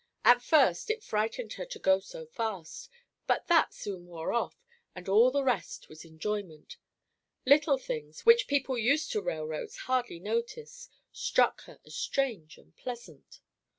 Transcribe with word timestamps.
At 0.25 0.41
first 0.41 0.89
it 0.89 1.03
frightened 1.03 1.53
her 1.53 1.65
to 1.67 1.77
go 1.77 1.99
so 1.99 2.25
fast, 2.25 2.89
but 3.27 3.45
that 3.49 3.71
soon 3.71 4.07
wore 4.07 4.33
off, 4.33 4.65
and 4.95 5.07
all 5.07 5.29
the 5.29 5.43
rest 5.43 5.89
was 5.89 6.03
enjoyment. 6.03 6.77
Little 7.45 7.77
things, 7.77 8.25
which 8.25 8.47
people 8.47 8.79
used 8.79 9.11
to 9.11 9.21
railroads 9.21 9.77
hardly 9.85 10.17
notice, 10.19 10.89
struck 11.11 11.65
her 11.65 11.79
as 11.85 11.93
strange 11.93 12.57
and 12.57 12.75
pleasant. 12.75 13.41